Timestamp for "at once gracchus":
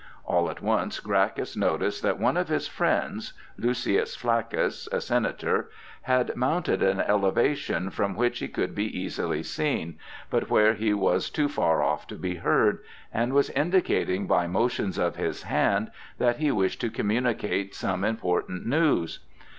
0.49-1.55